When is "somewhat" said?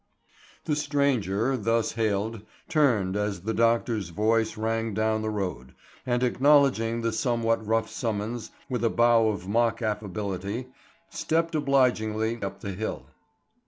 7.13-7.63